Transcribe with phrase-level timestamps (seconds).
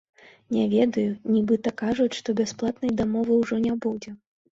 [0.55, 4.15] Не ведаю, нібыта кажуць, што бясплатнай дамовы ўжо не будзе.